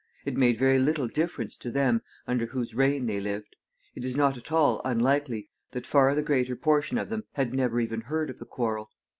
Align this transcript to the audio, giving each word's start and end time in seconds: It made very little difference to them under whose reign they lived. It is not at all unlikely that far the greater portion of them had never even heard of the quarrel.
It 0.25 0.35
made 0.35 0.57
very 0.57 0.79
little 0.79 1.07
difference 1.07 1.55
to 1.57 1.69
them 1.69 2.01
under 2.25 2.47
whose 2.47 2.73
reign 2.73 3.05
they 3.05 3.19
lived. 3.19 3.55
It 3.93 4.03
is 4.03 4.17
not 4.17 4.35
at 4.35 4.51
all 4.51 4.81
unlikely 4.83 5.51
that 5.73 5.85
far 5.85 6.15
the 6.15 6.23
greater 6.23 6.55
portion 6.55 6.97
of 6.97 7.09
them 7.09 7.25
had 7.33 7.53
never 7.53 7.79
even 7.79 8.01
heard 8.01 8.31
of 8.31 8.39
the 8.39 8.45
quarrel. 8.47 8.89